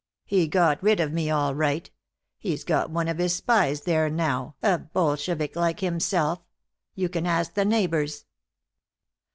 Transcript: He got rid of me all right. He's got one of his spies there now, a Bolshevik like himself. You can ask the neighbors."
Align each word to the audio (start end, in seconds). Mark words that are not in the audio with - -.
He 0.25 0.47
got 0.47 0.81
rid 0.81 0.99
of 0.99 1.13
me 1.13 1.29
all 1.29 1.53
right. 1.53 1.87
He's 2.39 2.63
got 2.63 2.89
one 2.89 3.07
of 3.07 3.19
his 3.19 3.35
spies 3.35 3.81
there 3.81 4.09
now, 4.09 4.55
a 4.63 4.79
Bolshevik 4.79 5.55
like 5.55 5.81
himself. 5.81 6.39
You 6.95 7.07
can 7.07 7.27
ask 7.27 7.53
the 7.53 7.65
neighbors." 7.65 8.25